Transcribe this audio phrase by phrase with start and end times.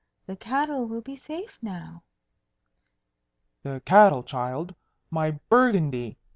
[0.25, 2.01] "The cattle will be safe now."
[3.61, 4.73] "The cattle, child!
[5.11, 6.17] my Burgundy!